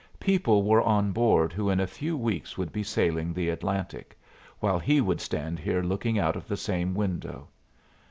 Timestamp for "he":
4.79-4.99